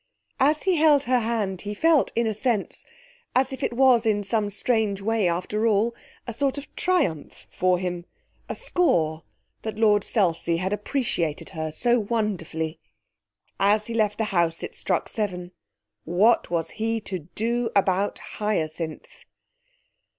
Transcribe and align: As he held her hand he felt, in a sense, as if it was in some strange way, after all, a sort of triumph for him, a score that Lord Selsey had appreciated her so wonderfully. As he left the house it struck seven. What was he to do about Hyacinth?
As 0.39 0.63
he 0.63 0.77
held 0.77 1.03
her 1.03 1.19
hand 1.19 1.61
he 1.61 1.75
felt, 1.75 2.11
in 2.15 2.25
a 2.25 2.33
sense, 2.33 2.83
as 3.35 3.53
if 3.53 3.61
it 3.61 3.73
was 3.73 4.03
in 4.03 4.23
some 4.23 4.49
strange 4.49 4.99
way, 4.99 5.27
after 5.27 5.67
all, 5.67 5.93
a 6.25 6.33
sort 6.33 6.57
of 6.57 6.75
triumph 6.75 7.45
for 7.51 7.77
him, 7.77 8.05
a 8.49 8.55
score 8.55 9.21
that 9.61 9.77
Lord 9.77 10.03
Selsey 10.03 10.57
had 10.57 10.73
appreciated 10.73 11.49
her 11.49 11.71
so 11.71 11.99
wonderfully. 11.99 12.79
As 13.59 13.85
he 13.85 13.93
left 13.93 14.17
the 14.17 14.23
house 14.33 14.63
it 14.63 14.73
struck 14.73 15.07
seven. 15.07 15.51
What 16.03 16.49
was 16.49 16.71
he 16.81 16.99
to 17.01 17.19
do 17.35 17.69
about 17.75 18.17
Hyacinth? 18.17 19.25